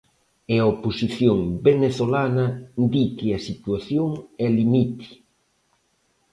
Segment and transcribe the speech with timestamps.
[0.53, 2.45] E a oposición venezolana
[2.93, 4.09] di que a situación
[4.45, 5.09] é límite.